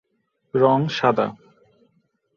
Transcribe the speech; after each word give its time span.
রং 0.53 0.79
সাদা। 0.89 1.27